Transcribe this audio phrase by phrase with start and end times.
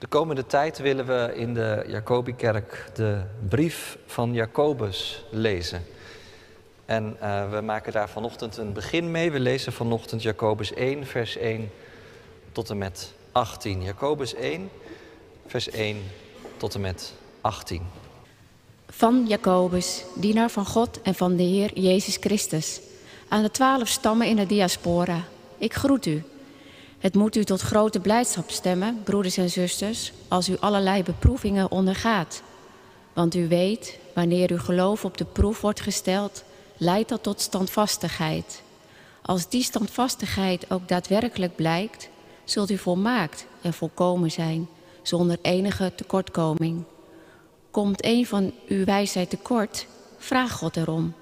[0.00, 5.84] De komende tijd willen we in de Jacobikerk de brief van Jacobus lezen.
[6.84, 9.30] En uh, we maken daar vanochtend een begin mee.
[9.30, 11.70] We lezen vanochtend Jacobus 1, vers 1
[12.52, 13.82] tot en met 18.
[13.82, 14.70] Jacobus 1,
[15.46, 16.02] vers 1
[16.56, 17.82] tot en met 18.
[18.88, 22.80] Van Jacobus, dienaar van God en van de Heer Jezus Christus,
[23.28, 25.24] aan de twaalf stammen in de diaspora.
[25.58, 26.22] Ik groet u.
[27.00, 32.42] Het moet u tot grote blijdschap stemmen, broeders en zusters, als u allerlei beproevingen ondergaat.
[33.12, 36.44] Want u weet, wanneer uw geloof op de proef wordt gesteld,
[36.76, 38.62] leidt dat tot standvastigheid.
[39.22, 42.08] Als die standvastigheid ook daadwerkelijk blijkt,
[42.44, 44.68] zult u volmaakt en volkomen zijn,
[45.02, 46.84] zonder enige tekortkoming.
[47.70, 49.86] Komt een van uw wijsheid tekort,
[50.18, 51.14] vraag God erom.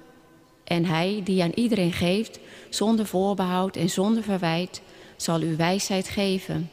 [0.63, 2.39] En hij, die aan iedereen geeft,
[2.69, 4.81] zonder voorbehoud en zonder verwijt,
[5.21, 6.69] zal u wijsheid geven.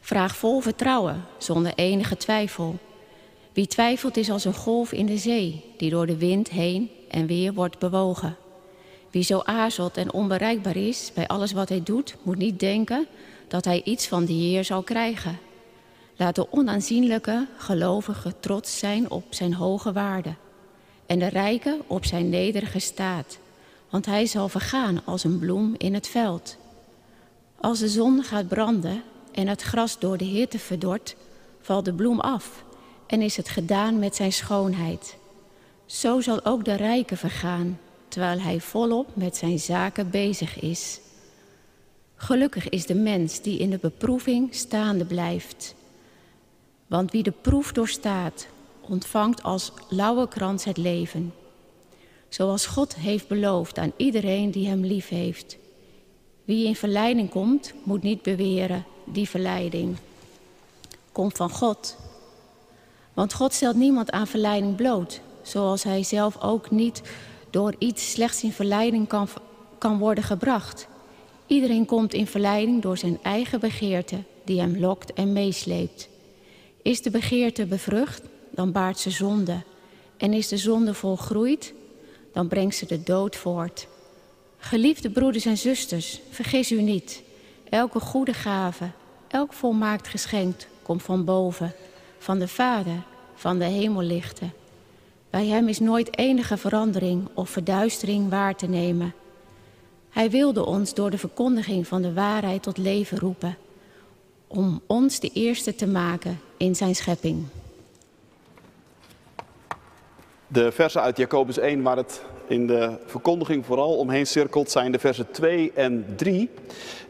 [0.00, 2.78] Vraag vol vertrouwen, zonder enige twijfel.
[3.52, 7.26] Wie twijfelt is als een golf in de zee, die door de wind heen en
[7.26, 8.36] weer wordt bewogen.
[9.10, 13.06] Wie zo aarzelt en onbereikbaar is bij alles wat hij doet, moet niet denken
[13.48, 15.38] dat hij iets van de Heer zal krijgen.
[16.16, 20.34] Laat de onaanzienlijke gelovige trots zijn op zijn hoge waarde
[21.06, 23.38] en de rijke op zijn nederige staat,
[23.90, 26.56] want hij zal vergaan als een bloem in het veld.
[27.62, 31.16] Als de zon gaat branden en het gras door de hitte verdort,
[31.60, 32.64] valt de bloem af
[33.06, 35.16] en is het gedaan met zijn schoonheid.
[35.86, 41.00] Zo zal ook de rijke vergaan, terwijl hij volop met zijn zaken bezig is.
[42.14, 45.74] Gelukkig is de mens die in de beproeving staande blijft.
[46.86, 48.46] Want wie de proef doorstaat,
[48.80, 51.34] ontvangt als lauwe krans het leven.
[52.28, 55.60] Zoals God heeft beloofd aan iedereen die hem lief heeft.
[56.44, 59.96] Wie in verleiding komt, moet niet beweren, die verleiding
[61.12, 61.96] komt van God.
[63.12, 67.02] Want God stelt niemand aan verleiding bloot, zoals hij zelf ook niet
[67.50, 69.28] door iets slechts in verleiding kan,
[69.78, 70.86] kan worden gebracht.
[71.46, 76.08] Iedereen komt in verleiding door zijn eigen begeerte, die hem lokt en meesleept.
[76.82, 79.62] Is de begeerte bevrucht, dan baart ze zonde.
[80.16, 81.74] En is de zonde volgroeid,
[82.32, 83.86] dan brengt ze de dood voort.
[84.64, 87.22] Geliefde broeders en zusters, vergis u niet.
[87.68, 88.90] Elke goede gave,
[89.28, 91.72] elk volmaakt geschenk komt van boven,
[92.18, 93.02] van de Vader,
[93.34, 94.52] van de hemellichten.
[95.30, 99.14] Bij hem is nooit enige verandering of verduistering waar te nemen.
[100.10, 103.56] Hij wilde ons door de verkondiging van de waarheid tot leven roepen,
[104.46, 107.46] om ons de eerste te maken in zijn schepping.
[110.46, 114.98] De versen uit Jacobus 1 waar het in de verkondiging vooral omheen cirkelt zijn de
[114.98, 116.50] versen 2 en 3.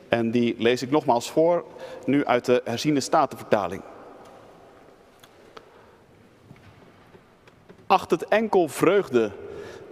[0.08, 1.64] En die lees ik nogmaals voor,
[2.06, 3.82] nu uit de herziene statenvertaling.
[7.86, 9.30] Acht het enkel vreugde,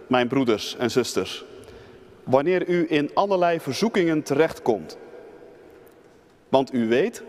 [0.06, 1.44] mijn broeders en zusters,
[2.24, 4.98] wanneer u in allerlei verzoekingen terechtkomt.
[6.48, 7.22] Want u weet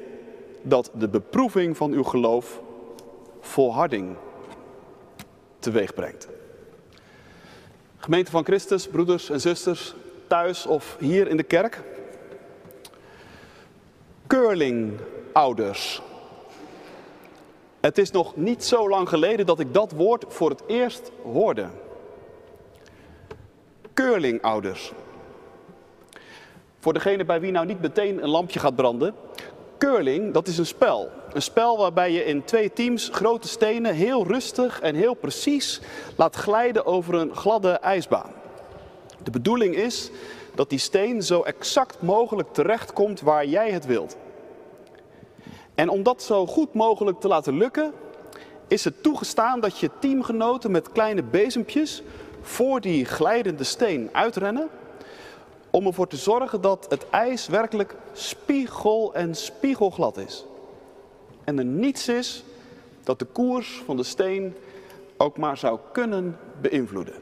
[0.62, 2.62] dat de beproeving van uw geloof
[3.40, 4.16] volharding
[5.60, 6.28] teweeg brengt.
[8.02, 9.94] Gemeente van Christus, broeders en zusters,
[10.28, 11.82] thuis of hier in de kerk.
[14.28, 16.02] Curlingouders.
[17.80, 21.68] Het is nog niet zo lang geleden dat ik dat woord voor het eerst hoorde.
[23.94, 24.92] Curlingouders.
[26.80, 29.16] Voor degene bij wie nou niet meteen een lampje gaat branden.
[29.82, 31.12] Curling, dat is een spel.
[31.34, 35.82] Een spel waarbij je in twee teams grote stenen heel rustig en heel precies
[36.16, 38.32] laat glijden over een gladde ijsbaan.
[39.24, 40.12] De bedoeling is
[40.56, 44.18] dat die steen zo exact mogelijk terechtkomt waar jij het wilt.
[45.76, 47.94] En om dat zo goed mogelijk te laten lukken,
[48.68, 52.04] is het toegestaan dat je teamgenoten met kleine bezempjes
[52.42, 54.70] voor die glijdende steen uitrennen.
[55.72, 60.46] Om ervoor te zorgen dat het ijs werkelijk spiegel en spiegelglad is.
[61.44, 62.44] En er niets is
[63.04, 64.56] dat de koers van de steen
[65.18, 67.16] ook maar zou kunnen beïnvloeden.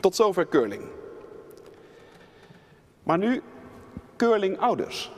[0.00, 0.82] Tot zover curling.
[3.02, 3.42] Maar nu
[4.16, 5.10] curlingouders.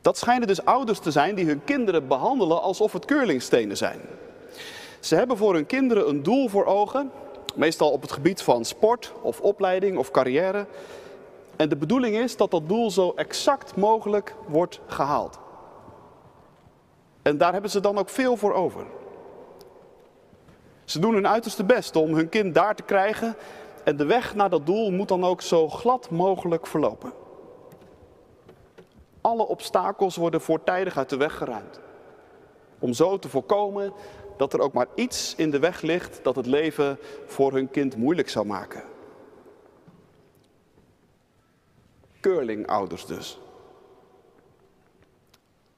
[0.00, 4.00] Dat schijnen dus ouders te zijn die hun kinderen behandelen alsof het curlingstenen zijn.
[5.00, 7.10] Ze hebben voor hun kinderen een doel voor ogen,
[7.56, 10.66] meestal op het gebied van sport of opleiding of carrière.
[11.56, 15.38] En de bedoeling is dat dat doel zo exact mogelijk wordt gehaald.
[17.22, 18.86] En daar hebben ze dan ook veel voor over.
[20.84, 23.36] Ze doen hun uiterste best om hun kind daar te krijgen
[23.84, 27.12] en de weg naar dat doel moet dan ook zo glad mogelijk verlopen.
[29.20, 31.80] Alle obstakels worden voortijdig uit de weg geruimd.
[32.78, 33.92] Om zo te voorkomen
[34.40, 37.96] dat er ook maar iets in de weg ligt dat het leven voor hun kind
[37.96, 38.82] moeilijk zou maken.
[42.20, 43.38] Curlingouders dus.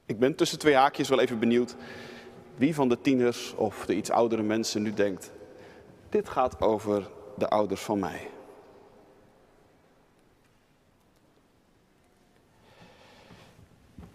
[0.06, 1.76] Ik ben tussen twee haakjes wel even benieuwd
[2.56, 5.32] wie van de tieners of de iets oudere mensen nu denkt,
[6.08, 8.30] dit gaat over de ouders van mij.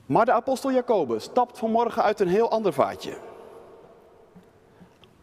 [0.05, 3.17] Maar de apostel Jacobus stapt vanmorgen uit een heel ander vaatje.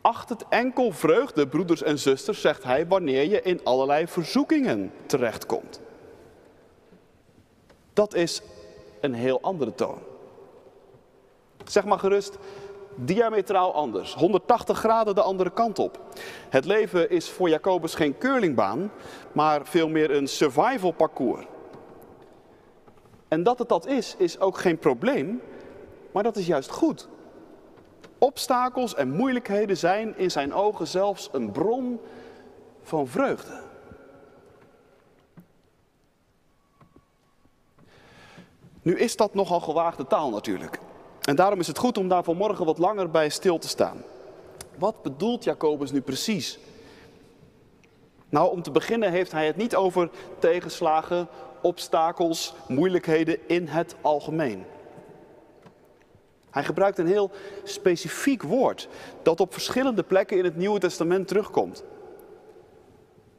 [0.04, 5.80] Acht het enkel vreugde, broeders en zusters, zegt hij, wanneer je in allerlei verzoekingen terechtkomt.
[7.92, 8.42] Dat is
[9.00, 9.98] een heel andere toon.
[11.64, 12.38] Zeg maar gerust,
[12.94, 14.14] diametraal anders.
[14.14, 16.00] 180 graden de andere kant op.
[16.48, 18.90] Het leven is voor Jacobus geen curlingbaan,
[19.32, 21.44] maar veel meer een survival parcours.
[23.28, 25.42] En dat het dat is, is ook geen probleem,
[26.12, 27.08] maar dat is juist goed.
[28.24, 32.00] Obstakels en moeilijkheden zijn in zijn ogen zelfs een bron
[32.82, 33.60] van vreugde.
[38.82, 40.78] Nu is dat nogal gewaagde taal natuurlijk.
[41.20, 44.02] En daarom is het goed om daar vanmorgen wat langer bij stil te staan.
[44.78, 46.58] Wat bedoelt Jacobus nu precies?
[48.28, 51.28] Nou, om te beginnen heeft hij het niet over tegenslagen,
[51.62, 54.64] obstakels, moeilijkheden in het algemeen.
[56.54, 57.30] Hij gebruikt een heel
[57.64, 58.88] specifiek woord
[59.22, 61.84] dat op verschillende plekken in het Nieuwe Testament terugkomt.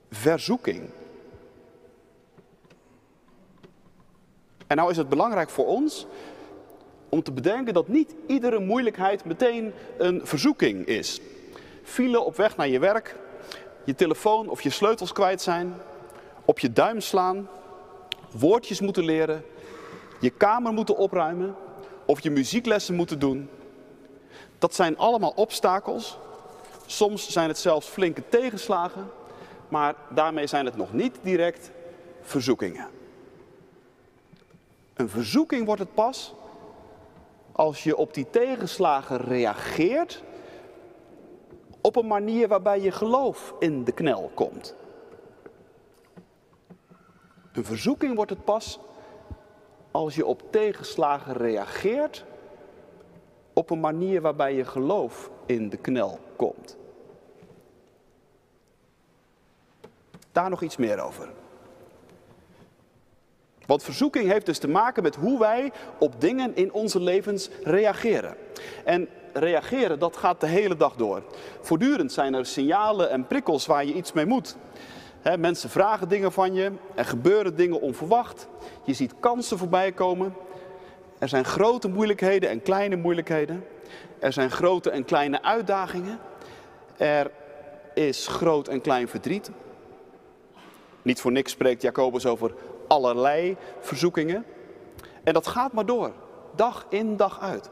[0.09, 0.89] Verzoeking.
[4.67, 6.07] En nou is het belangrijk voor ons
[7.09, 11.21] om te bedenken dat niet iedere moeilijkheid meteen een verzoeking is.
[11.83, 13.15] File op weg naar je werk,
[13.83, 15.73] je telefoon of je sleutels kwijt zijn,
[16.45, 17.49] op je duim slaan,
[18.31, 19.43] woordjes moeten leren,
[20.19, 21.55] je kamer moeten opruimen
[22.05, 23.49] of je muzieklessen moeten doen.
[24.59, 26.17] Dat zijn allemaal obstakels.
[26.85, 29.11] Soms zijn het zelfs flinke tegenslagen,
[29.67, 31.71] maar daarmee zijn het nog niet direct
[32.21, 32.87] verzoekingen.
[34.93, 36.33] Een verzoeking wordt het pas
[37.51, 40.23] als je op die tegenslagen reageert
[41.81, 44.75] op een manier waarbij je geloof in de knel komt.
[47.53, 48.79] Een verzoeking wordt het pas
[49.95, 52.25] als je op tegenslagen reageert
[53.53, 56.77] op een manier waarbij je geloof in de knel komt.
[60.31, 61.29] Daar nog iets meer over.
[63.65, 68.35] Want verzoeking heeft dus te maken met hoe wij op dingen in onze levens reageren.
[68.85, 71.23] En reageren, dat gaat de hele dag door.
[71.61, 74.57] Voortdurend zijn er signalen en prikkels waar je iets mee moet.
[75.33, 78.47] Mensen vragen dingen van je, er gebeuren dingen onverwacht.
[78.83, 80.35] Je ziet kansen voorbij komen.
[81.19, 83.65] Er zijn grote moeilijkheden en kleine moeilijkheden.
[84.19, 86.19] Er zijn grote en kleine uitdagingen.
[86.97, 87.31] Er
[87.93, 89.51] is groot en klein verdriet.
[91.01, 92.53] Niet voor niks spreekt Jacobus over
[92.87, 94.45] allerlei verzoekingen.
[95.23, 96.11] En dat gaat maar door,
[96.55, 97.69] dag in, dag uit.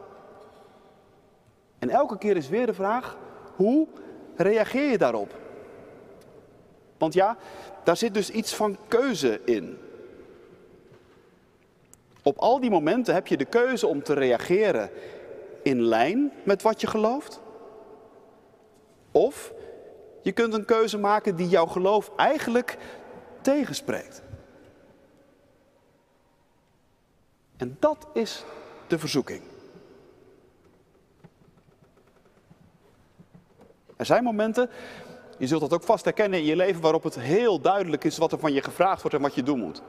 [1.80, 3.18] En elke keer is weer de vraag,
[3.56, 3.88] hoe
[4.36, 5.43] reageer je daarop?
[7.04, 7.38] Want ja,
[7.84, 9.78] daar zit dus iets van keuze in.
[12.22, 14.90] Op al die momenten heb je de keuze om te reageren
[15.64, 17.42] in lijn met wat je gelooft.
[19.12, 19.54] Of
[20.22, 22.78] je kunt een keuze maken die jouw geloof eigenlijk
[23.42, 24.22] tegenspreekt.
[27.58, 28.44] En dat is
[28.88, 29.42] de verzoeking.
[33.96, 34.70] Er zijn momenten,
[35.44, 38.32] je zult dat ook vast herkennen in je leven, waarop het heel duidelijk is wat
[38.32, 39.82] er van je gevraagd wordt en wat je doen moet.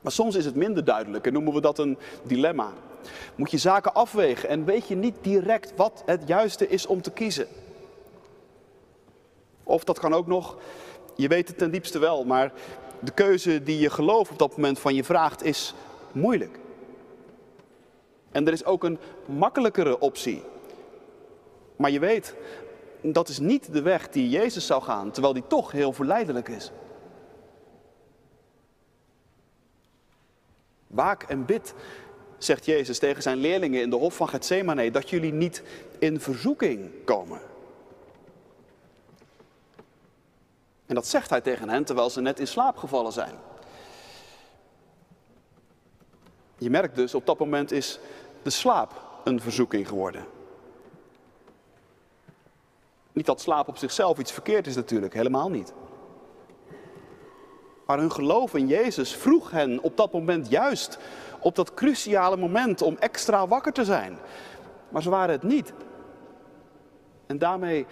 [0.00, 2.72] Maar soms is het minder duidelijk en noemen we dat een dilemma.
[3.34, 7.10] Moet je zaken afwegen en weet je niet direct wat het juiste is om te
[7.10, 7.46] kiezen.
[9.62, 10.56] Of dat kan ook nog,
[11.16, 12.52] je weet het ten diepste wel, maar
[12.98, 15.74] de keuze die je geloof op dat moment van je vraagt is
[16.12, 16.58] moeilijk.
[18.32, 20.42] En er is ook een makkelijkere optie.
[21.76, 22.34] Maar je weet,
[23.12, 26.70] dat is niet de weg die Jezus zou gaan, terwijl die toch heel verleidelijk is.
[30.86, 31.74] Waak en bid,
[32.38, 35.62] zegt Jezus tegen zijn leerlingen in de hof van Gethsemane, dat jullie niet
[35.98, 37.40] in verzoeking komen.
[40.86, 43.34] En dat zegt hij tegen hen terwijl ze net in slaap gevallen zijn.
[46.58, 47.98] Je merkt dus, op dat moment is
[48.42, 50.35] de slaap een verzoeking geworden.
[53.16, 55.72] Niet dat slaap op zichzelf iets verkeerd is natuurlijk, helemaal niet.
[57.86, 60.98] Maar hun geloof in Jezus vroeg hen op dat moment juist,
[61.40, 64.18] op dat cruciale moment, om extra wakker te zijn.
[64.88, 65.72] Maar ze waren het niet.
[67.26, 67.86] En daarmee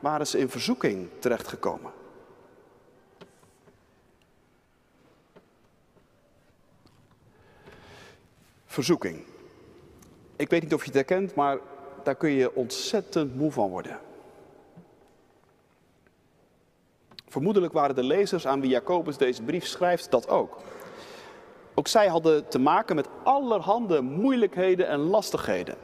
[0.00, 1.92] waren ze in verzoeking terechtgekomen.
[8.66, 9.24] Verzoeking.
[10.36, 11.58] Ik weet niet of je het herkent, maar
[12.02, 14.00] daar kun je ontzettend moe van worden.
[17.34, 20.56] Vermoedelijk waren de lezers aan wie Jacobus deze brief schrijft dat ook.
[21.74, 25.74] Ook zij hadden te maken met allerhande moeilijkheden en lastigheden.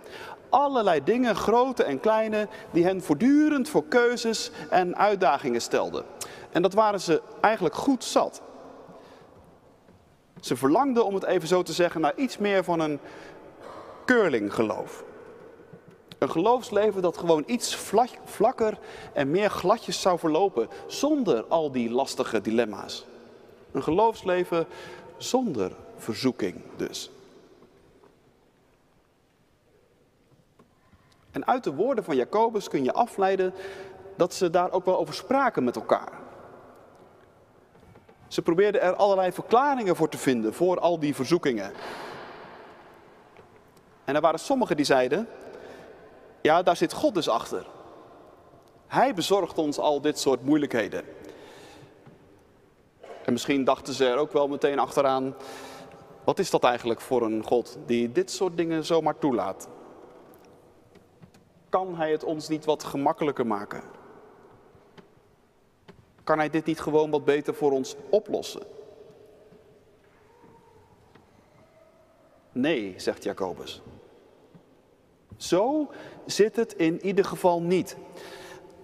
[0.49, 6.04] Allerlei dingen, grote en kleine, die hen voortdurend voor keuzes en uitdagingen stelden.
[6.50, 8.42] En dat waren ze eigenlijk goed zat.
[10.40, 12.99] Ze verlangden, om het even zo te zeggen, naar iets meer van een
[14.04, 15.04] curlinggeloof.
[16.20, 17.76] Een geloofsleven dat gewoon iets
[18.24, 18.78] vlakker
[19.12, 23.04] en meer gladjes zou verlopen, zonder al die lastige dilemma's.
[23.72, 24.66] Een geloofsleven
[25.16, 27.10] zonder verzoeking dus.
[31.30, 33.54] En uit de woorden van Jacobus kun je afleiden
[34.16, 36.12] dat ze daar ook wel over spraken met elkaar.
[38.28, 41.72] Ze probeerden er allerlei verklaringen voor te vinden voor al die verzoekingen.
[44.04, 45.28] En er waren sommigen die zeiden,
[46.42, 47.66] ja, daar zit God dus achter.
[48.87, 51.04] Hij bezorgt ons al dit soort moeilijkheden.
[53.25, 55.35] En misschien dachten ze er ook wel meteen achteraan,
[56.25, 59.68] wat is dat eigenlijk voor een God die dit soort dingen zomaar toelaat?
[61.68, 63.82] Kan hij het ons niet wat gemakkelijker maken?
[66.25, 68.62] Kan hij dit niet gewoon wat beter voor ons oplossen?
[72.52, 73.82] Nee, zegt Jacobus.
[75.42, 75.90] Zo
[76.26, 77.97] zit het in ieder geval niet.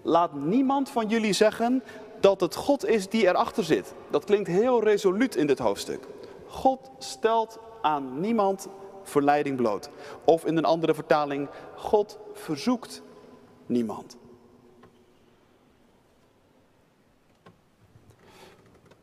[0.02, 1.82] Laat niemand van jullie zeggen
[2.20, 3.94] dat het God is die erachter zit.
[4.10, 6.06] Dat klinkt heel resoluut in dit hoofdstuk.
[6.46, 8.68] God stelt aan niemand
[9.02, 9.90] verleiding bloot.
[10.25, 13.02] Of in een andere vertaling, God verzoekt
[13.66, 14.16] niemand.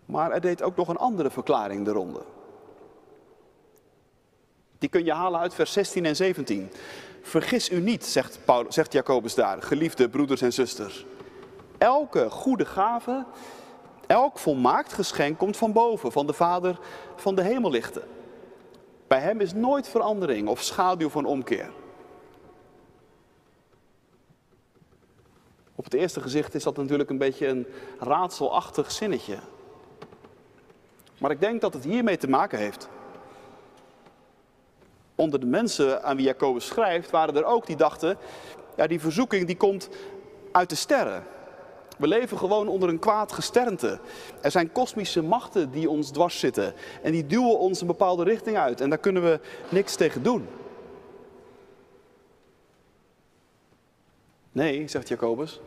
[0.05, 2.21] Maar er deed ook nog een andere verklaring de ronde.
[4.77, 6.71] Die kun je halen uit vers 16 en 17.
[7.25, 11.05] Vergis u niet, zegt, zegt Jacobus daar, geliefde broeders en zusters.
[11.77, 13.25] Elke goede gave,
[14.07, 16.79] elk volmaakt geschenk komt van boven, van de Vader
[17.15, 18.03] van de hemellichten.
[19.07, 21.71] Bij hem is nooit verandering of schaduw van omkeer.
[25.75, 27.67] Op het eerste gezicht is dat natuurlijk een beetje een
[27.99, 29.37] raadselachtig zinnetje.
[31.19, 32.89] Maar ik denk dat het hiermee te maken heeft
[35.15, 38.17] onder de mensen aan wie Jacobus schrijft, waren er ook die dachten,
[38.75, 39.89] ja, die verzoeking die komt
[40.51, 41.23] uit de sterren.
[41.97, 43.99] We leven gewoon onder een kwaad gesternte.
[44.41, 48.57] Er zijn kosmische machten die ons dwars zitten en die duwen ons een bepaalde richting
[48.57, 49.39] uit en daar kunnen we
[49.69, 50.47] niks tegen doen.
[54.51, 55.61] Nee, zegt Jacobus,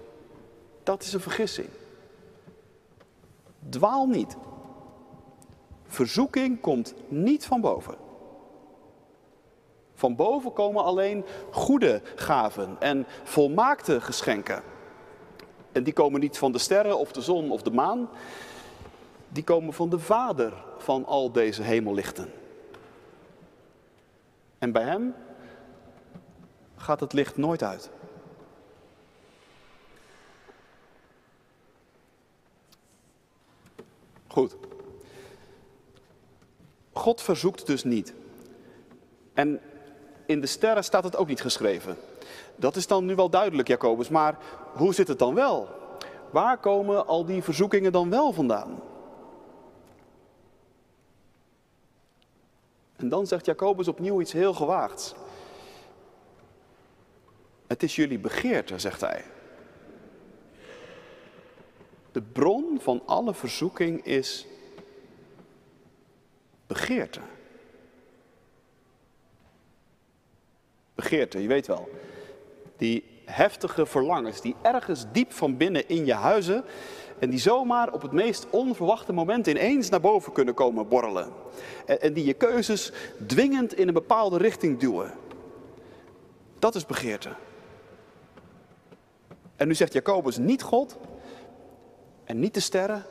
[0.83, 1.69] dat is een vergissing.
[3.69, 4.37] Dwaal niet.
[5.87, 8.06] Verzoeking komt niet van boven.
[9.97, 14.63] Van boven komen alleen goede gaven en volmaakte geschenken.
[15.73, 18.09] En die komen niet van de sterren of de zon of de maan.
[19.29, 22.33] Die komen van de Vader van al deze hemellichten.
[24.59, 25.15] En bij Hem
[26.77, 27.91] gaat het licht nooit uit.
[34.27, 34.57] Goed.
[36.93, 38.15] God verzoekt dus niet.
[39.35, 39.61] En
[40.27, 41.97] in de sterren staat het ook niet geschreven.
[42.57, 44.09] Dat is dan nu wel duidelijk, Jacobus.
[44.09, 44.39] Maar
[44.73, 45.69] hoe zit het dan wel?
[46.31, 48.83] Waar komen al die verzoekingen dan wel vandaan?
[52.97, 55.15] En dan zegt Jacobus opnieuw iets heel gewaagds.
[57.67, 59.25] Het is jullie begeerte, zegt hij.
[62.13, 64.47] De bron van alle verzoeking is
[66.67, 67.21] begeerte.
[70.97, 71.89] Begeerte, je weet wel.
[72.77, 76.65] Die heftige verlangens die ergens diep van binnen in je huizen
[77.19, 81.33] en die zomaar op het meest onverwachte moment ineens naar boven kunnen komen borrelen.
[81.87, 82.93] En, en die je keuzes
[83.27, 85.13] dwingend in een bepaalde richting duwen.
[86.59, 87.31] Dat is begeerte.
[89.57, 90.97] En nu zegt Jacobus niet God
[92.25, 93.05] en niet de sterren,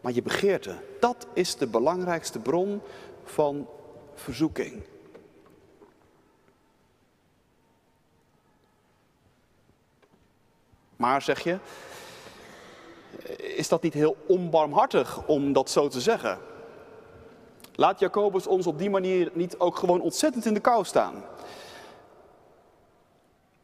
[0.00, 0.74] maar je begeerte.
[1.00, 2.80] Dat is de belangrijkste bron
[3.24, 3.66] van
[4.14, 4.82] verzoeking.
[11.00, 11.58] Maar zeg je,
[13.36, 16.38] is dat niet heel onbarmhartig om dat zo te zeggen?
[17.74, 21.24] Laat Jacobus ons op die manier niet ook gewoon ontzettend in de kou staan.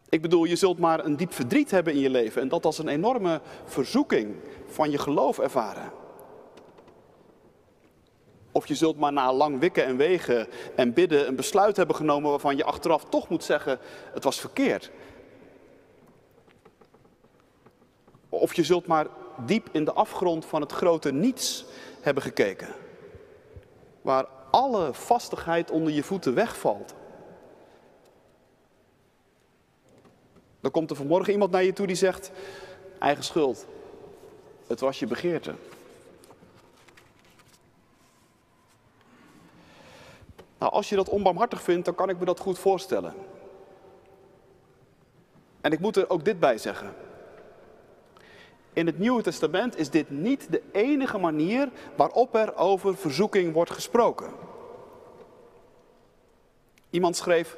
[0.09, 2.79] Ik bedoel, je zult maar een diep verdriet hebben in je leven en dat als
[2.79, 4.35] een enorme verzoeking
[4.67, 5.93] van je geloof ervaren.
[8.53, 12.31] Of je zult maar na lang wikken en wegen en bidden een besluit hebben genomen
[12.31, 13.79] waarvan je achteraf toch moet zeggen,
[14.13, 14.91] het was verkeerd.
[18.41, 21.65] Of je zult maar diep in de afgrond van het grote niets
[22.01, 22.69] hebben gekeken.
[24.03, 26.95] Waar alle vastigheid onder je voeten wegvalt.
[30.61, 32.31] Dan komt er vanmorgen iemand naar je toe die zegt,
[32.99, 33.67] eigen schuld.
[34.67, 35.55] Het was je begeerte.
[40.59, 43.15] Nou, als je dat onbarmhartig vindt, dan kan ik me dat goed voorstellen.
[45.61, 46.95] En ik moet er ook dit bij zeggen.
[48.77, 53.71] In het Nieuwe Testament is dit niet de enige manier waarop er over verzoeking wordt
[53.71, 54.31] gesproken.
[56.91, 57.57] Iemand schreef,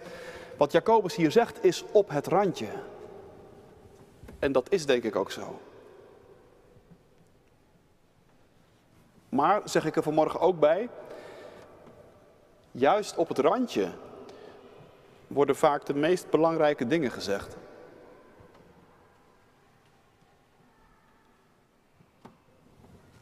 [0.57, 2.69] wat Jacobus hier zegt is op het randje.
[4.39, 5.61] En dat is denk ik ook zo.
[9.29, 10.89] Maar, zeg ik er vanmorgen ook bij,
[12.71, 13.91] juist op het randje
[15.27, 17.57] worden vaak de meest belangrijke dingen gezegd.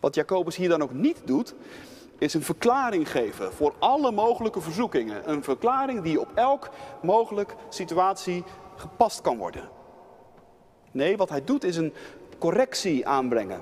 [0.06, 1.54] Wat Jacobus hier dan ook niet doet,
[2.18, 5.30] is een verklaring geven voor alle mogelijke verzoekingen.
[5.30, 6.70] Een verklaring die op elk
[7.02, 8.44] mogelijk situatie
[8.76, 9.68] gepast kan worden.
[10.90, 11.92] Nee, wat hij doet is een
[12.38, 13.60] correctie aanbrengen.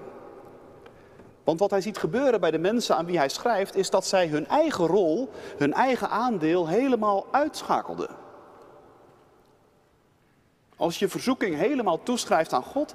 [1.45, 4.27] Want wat hij ziet gebeuren bij de mensen aan wie hij schrijft, is dat zij
[4.27, 8.11] hun eigen rol, hun eigen aandeel helemaal uitschakelden.
[10.77, 12.95] Als je verzoeking helemaal toeschrijft aan God,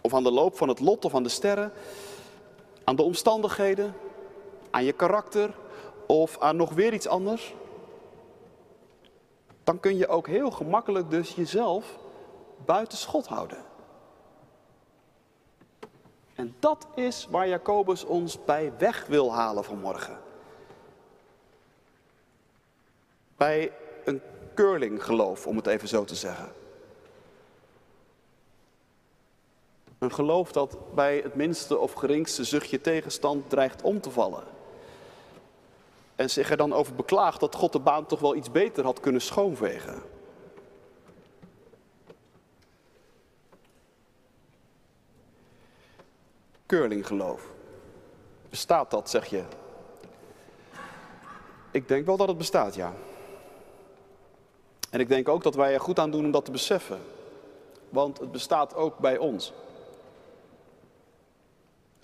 [0.00, 1.72] of aan de loop van het lot of aan de sterren,
[2.92, 3.94] aan de omstandigheden,
[4.70, 5.54] aan je karakter
[6.06, 7.54] of aan nog weer iets anders,
[9.64, 11.98] dan kun je ook heel gemakkelijk dus jezelf
[12.64, 13.64] buiten schot houden.
[16.34, 20.18] En dat is waar Jacobus ons bij weg wil halen vanmorgen.
[23.36, 23.72] Bij
[24.04, 24.22] een
[24.54, 26.61] curlinggeloof, om het even zo te zeggen.
[30.02, 34.42] Een geloof dat bij het minste of geringste zuchtje tegenstand dreigt om te vallen.
[36.16, 39.00] En zich er dan over beklaagt dat God de baan toch wel iets beter had
[39.00, 40.02] kunnen schoonvegen.
[46.66, 47.50] Curlinggeloof.
[48.50, 49.42] Bestaat dat, zeg je?
[51.70, 52.92] Ik denk wel dat het bestaat, ja.
[54.90, 57.00] En ik denk ook dat wij er goed aan doen om dat te beseffen.
[57.88, 59.52] Want het bestaat ook bij ons.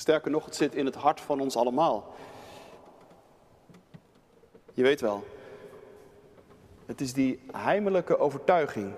[0.01, 2.15] Sterker nog, het zit in het hart van ons allemaal.
[4.73, 5.25] Je weet wel,
[6.87, 8.95] het is die heimelijke overtuiging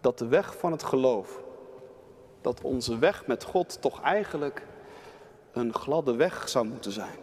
[0.00, 1.40] dat de weg van het geloof,
[2.40, 4.66] dat onze weg met God toch eigenlijk
[5.52, 7.18] een gladde weg zou moeten zijn.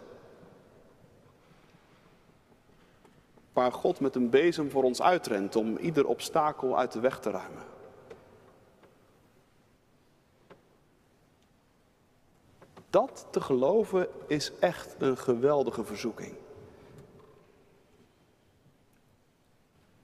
[3.52, 7.30] Waar God met een bezem voor ons uitrent om ieder obstakel uit de weg te
[7.30, 7.64] ruimen.
[12.90, 16.34] Dat te geloven is echt een geweldige verzoeking.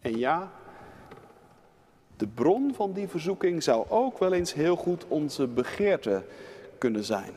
[0.00, 0.52] En ja,
[2.16, 6.24] de bron van die verzoeking zou ook wel eens heel goed onze begeerte
[6.78, 7.32] kunnen zijn.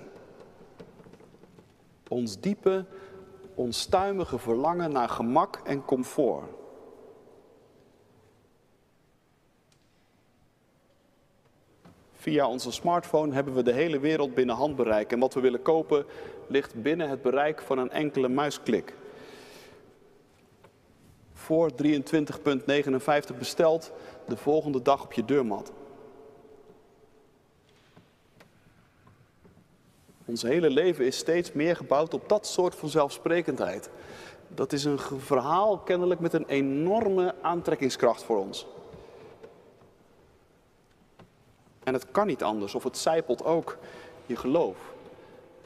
[2.08, 2.86] Ons diepe,
[3.56, 6.59] onstuimige verlangen naar gemak en comfort.
[12.20, 15.12] Via onze smartphone hebben we de hele wereld binnen handbereik.
[15.12, 16.06] En wat we willen kopen
[16.48, 18.94] ligt binnen het bereik van een enkele muisklik.
[21.34, 23.92] Voor 23,59 besteld,
[24.28, 25.72] de volgende dag op je deurmat.
[30.26, 33.90] Ons hele leven is steeds meer gebouwd op dat soort van zelfsprekendheid.
[34.48, 38.68] Dat is een verhaal kennelijk met een enorme aantrekkingskracht voor ons.
[41.90, 43.78] En het kan niet anders, of het zijpelt ook
[44.26, 44.78] je geloof.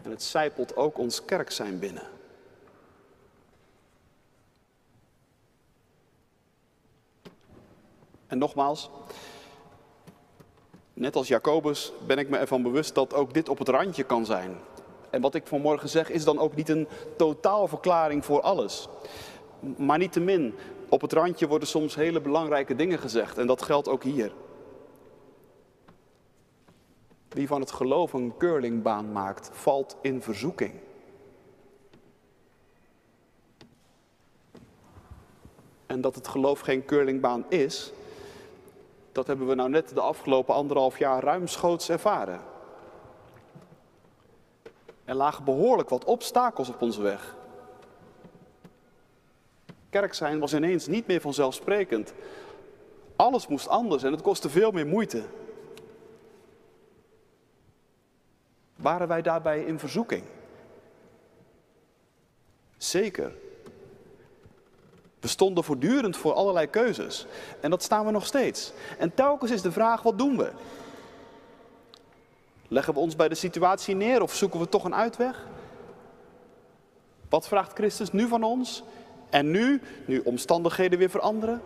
[0.01, 2.03] En het zijpelt ook ons kerk zijn binnen.
[8.27, 8.89] En nogmaals,
[10.93, 14.25] net als Jacobus ben ik me ervan bewust dat ook dit op het randje kan
[14.25, 14.57] zijn.
[15.09, 18.87] En wat ik vanmorgen zeg is dan ook niet een totaalverklaring voor alles.
[19.59, 20.55] Maar niettemin,
[20.89, 23.37] op het randje worden soms hele belangrijke dingen gezegd.
[23.37, 24.31] En dat geldt ook hier.
[27.33, 30.73] Wie van het geloof een curlingbaan maakt, valt in verzoeking.
[35.85, 37.93] En dat het geloof geen curlingbaan is,
[39.11, 42.41] dat hebben we nou net de afgelopen anderhalf jaar ruimschoots ervaren.
[45.05, 47.35] Er lagen behoorlijk wat obstakels op onze weg.
[49.89, 52.13] Kerk zijn was ineens niet meer vanzelfsprekend.
[53.15, 55.23] Alles moest anders en het kostte veel meer moeite.
[58.83, 60.23] Waren wij daarbij in verzoeking?
[62.77, 63.31] Zeker.
[65.19, 67.25] We stonden voortdurend voor allerlei keuzes.
[67.61, 68.73] En dat staan we nog steeds.
[68.97, 70.51] En telkens is de vraag, wat doen we?
[72.67, 75.47] Leggen we ons bij de situatie neer of zoeken we toch een uitweg?
[77.29, 78.83] Wat vraagt Christus nu van ons?
[79.29, 81.61] En nu, nu omstandigheden weer veranderen?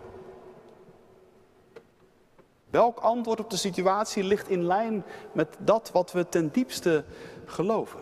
[2.78, 7.04] Welk antwoord op de situatie ligt in lijn met dat wat we ten diepste
[7.44, 8.00] geloven?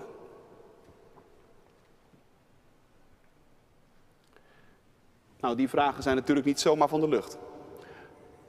[5.40, 7.38] Nou, die vragen zijn natuurlijk niet zomaar van de lucht.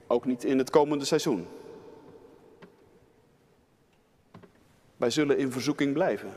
[0.08, 1.48] Ook niet in het komende seizoen.
[4.98, 6.34] Wij zullen in verzoeking blijven.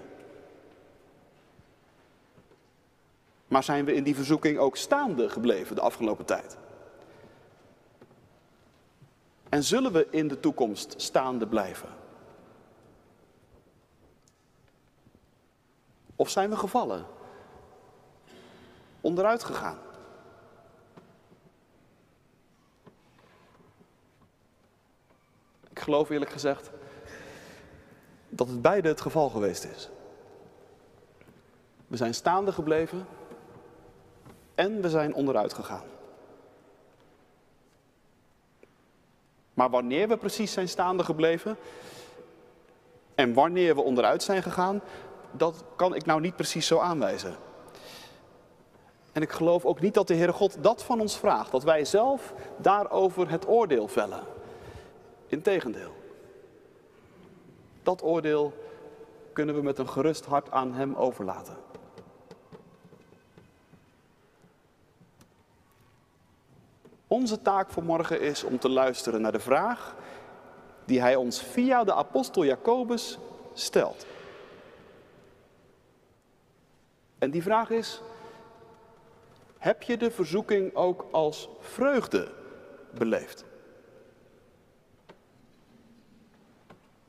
[3.48, 6.56] Maar zijn we in die verzoeking ook staande gebleven de afgelopen tijd?
[9.50, 11.88] En zullen we in de toekomst staande blijven?
[16.16, 17.06] Of zijn we gevallen?
[19.00, 19.78] Onderuit gegaan?
[25.70, 26.70] Ik geloof eerlijk gezegd
[28.28, 29.90] dat het beide het geval geweest is.
[31.86, 33.06] We zijn staande gebleven
[34.54, 35.84] en we zijn onderuit gegaan.
[39.60, 41.56] Maar wanneer we precies zijn staande gebleven
[43.14, 44.80] en wanneer we onderuit zijn gegaan,
[45.30, 47.36] dat kan ik nou niet precies zo aanwijzen.
[49.12, 51.84] En ik geloof ook niet dat de Heere God dat van ons vraagt, dat wij
[51.84, 54.22] zelf daarover het oordeel vellen.
[55.26, 55.92] Integendeel.
[57.82, 58.52] Dat oordeel
[59.32, 61.56] kunnen we met een gerust hart aan Hem overlaten.
[67.10, 69.96] Onze taak voor morgen is om te luisteren naar de vraag
[70.84, 73.18] die Hij ons via de apostel Jacobus
[73.54, 74.06] stelt.
[77.18, 78.02] En die vraag is,
[79.58, 82.28] heb je de verzoeking ook als vreugde
[82.94, 83.44] beleefd?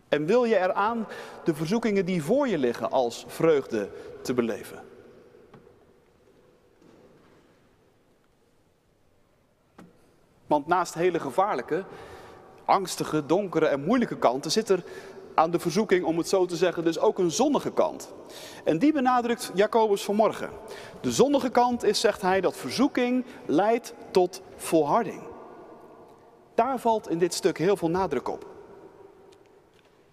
[0.09, 1.07] En wil je eraan
[1.43, 3.89] de verzoekingen die voor je liggen als vreugde
[4.21, 4.90] te beleven?
[10.51, 11.83] Want naast hele gevaarlijke,
[12.65, 14.83] angstige, donkere en moeilijke kanten zit er
[15.35, 18.13] aan de verzoeking, om het zo te zeggen, dus ook een zonnige kant.
[18.63, 20.49] En die benadrukt Jacobus vanmorgen.
[21.01, 25.21] De zonnige kant is, zegt hij, dat verzoeking leidt tot volharding.
[26.55, 28.45] Daar valt in dit stuk heel veel nadruk op.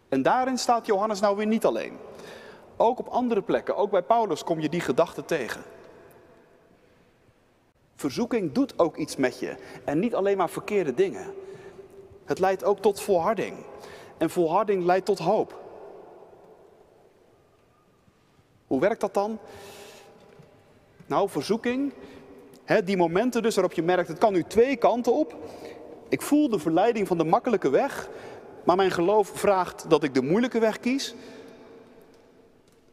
[0.09, 1.97] En daarin staat Johannes nou weer niet alleen.
[2.77, 5.63] Ook op andere plekken, ook bij Paulus kom je die gedachte tegen.
[7.99, 11.35] Verzoeking doet ook iets met je en niet alleen maar verkeerde dingen.
[12.25, 13.57] Het leidt ook tot volharding.
[14.19, 15.61] En volharding leidt tot hoop.
[18.67, 19.39] Hoe werkt dat dan?
[21.07, 21.93] Nou, verzoeking,
[22.65, 25.37] hè, die momenten dus waarop je merkt, het kan nu twee kanten op.
[26.09, 28.09] Ik voel de verleiding van de makkelijke weg,
[28.65, 31.15] maar mijn geloof vraagt dat ik de moeilijke weg kies.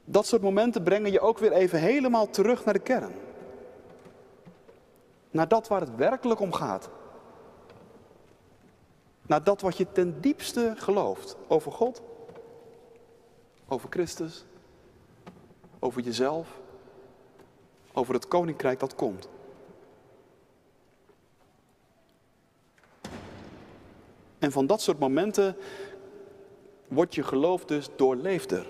[0.06, 3.12] Dat soort momenten brengen je ook weer even helemaal terug naar de kern.
[5.36, 6.90] Naar dat waar het werkelijk om gaat.
[9.22, 12.02] Naar dat wat je ten diepste gelooft over God,
[13.68, 14.46] over Christus,
[15.80, 16.60] over jezelf,
[17.94, 19.30] over het koninkrijk dat komt.
[24.40, 25.58] En van dat soort momenten
[26.88, 28.68] wordt je geloof dus doorleefder.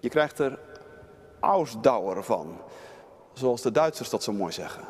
[0.00, 0.58] Je krijgt er
[1.40, 2.58] Ausdauer van,
[3.34, 4.84] zoals de Duitsers dat zo mooi zeggen.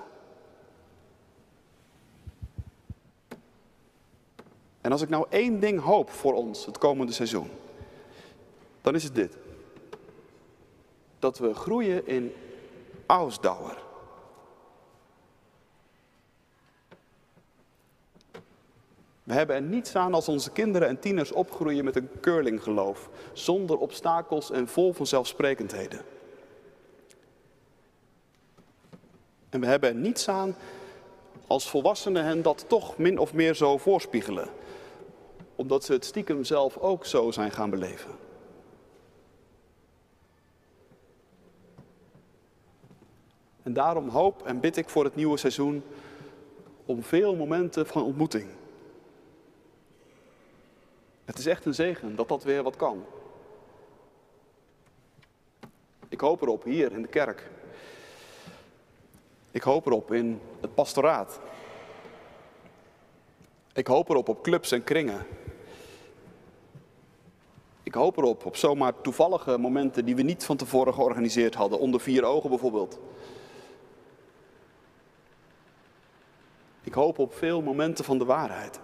[4.80, 7.50] En als ik nou één ding hoop voor ons het komende seizoen,
[8.80, 9.37] dan is het dit.
[11.18, 12.35] Dat we groeien in
[13.07, 13.83] Ausdauer.
[19.22, 23.78] We hebben er niets aan als onze kinderen en tieners opgroeien met een curlinggeloof, zonder
[23.78, 26.13] obstakels en vol van zelfsprekendheden.
[29.54, 30.56] En we hebben er niets aan
[31.46, 34.48] als volwassenen hen dat toch min of meer zo voorspiegelen.
[35.56, 38.10] omdat ze het stiekem zelf ook zo zijn gaan beleven.
[43.62, 45.82] En daarom hoop en bid ik voor het nieuwe seizoen
[46.84, 48.48] om veel momenten van ontmoeting.
[51.24, 53.04] Het is echt een zegen dat dat weer wat kan.
[56.08, 57.50] Ik hoop erop hier in de kerk.
[59.54, 61.40] Ik hoop erop in het pastoraat.
[63.72, 65.26] Ik hoop erop op clubs en kringen.
[67.82, 72.00] Ik hoop erop op zomaar toevallige momenten die we niet van tevoren georganiseerd hadden, onder
[72.00, 72.98] vier ogen bijvoorbeeld.
[76.82, 78.80] Ik hoop op veel momenten van de waarheid.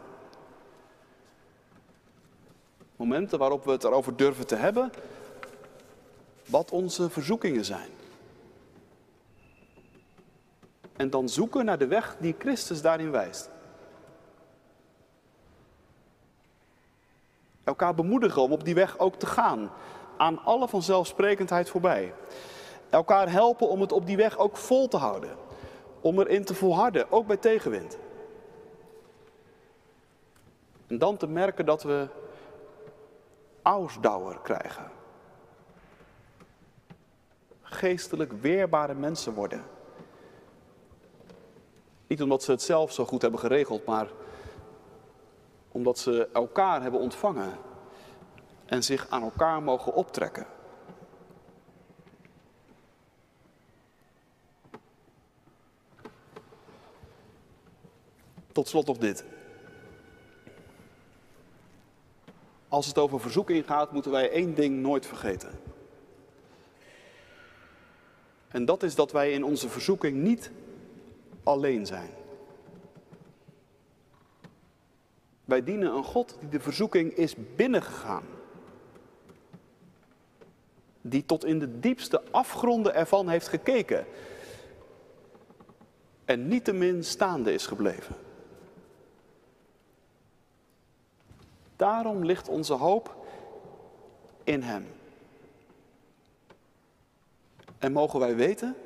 [2.97, 4.91] Momenten waarop we het erover durven te hebben
[6.47, 7.91] wat onze verzoekingen zijn.
[11.01, 13.51] En dan zoeken naar de weg die Christus daarin wijst.
[17.65, 19.71] Elkaar bemoedigen om op die weg ook te gaan,
[20.17, 22.15] aan alle vanzelfsprekendheid voorbij.
[22.91, 25.37] Elkaar helpen om het op die weg ook vol te houden,
[26.01, 27.99] om erin te volharden, ook bij tegenwind.
[30.87, 32.09] En dan te merken dat we
[33.63, 34.91] ausdauer krijgen.
[37.63, 39.79] Geestelijk weerbare mensen worden.
[42.11, 44.09] Niet omdat ze het zelf zo goed hebben geregeld, maar
[45.69, 47.59] omdat ze elkaar hebben ontvangen
[48.65, 50.47] en zich aan elkaar mogen optrekken.
[58.53, 59.25] Tot slot nog dit.
[62.69, 65.61] Als het over verzoeking gaat, moeten wij één ding nooit vergeten.
[68.49, 70.51] En dat is dat wij in onze verzoeking niet
[71.51, 72.11] alleen zijn.
[75.45, 78.25] Wij dienen een God die de verzoeking is binnengegaan.
[81.01, 84.07] Die tot in de diepste afgronden ervan heeft gekeken.
[86.25, 88.17] En niettemin staande is gebleven.
[91.77, 93.17] Daarom ligt onze hoop
[94.45, 94.87] in Hem.
[97.79, 98.77] En mogen wij weten,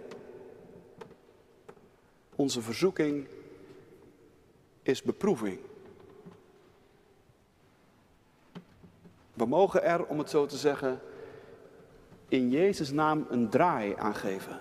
[2.36, 3.26] onze verzoeking
[4.82, 5.58] is beproeving.
[9.34, 11.00] We mogen er, om het zo te zeggen,
[12.28, 14.60] in Jezus' naam een draai aan geven.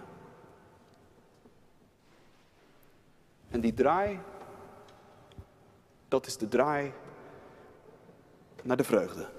[3.49, 4.19] En die draai,
[6.07, 6.93] dat is de draai
[8.63, 9.29] naar de vreugde.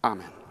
[0.00, 0.43] Amen.